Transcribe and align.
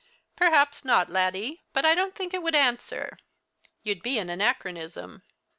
"Perhaps 0.35 0.83
not, 0.83 1.11
Laddie; 1.11 1.61
but 1.73 1.85
I 1.85 1.93
don't 1.93 2.15
think 2.15 2.33
it 2.33 2.41
would 2.41 2.55
answer. 2.55 3.19
You'd 3.83 4.01
be 4.01 4.17
an 4.17 4.31
anachronism." 4.31 5.21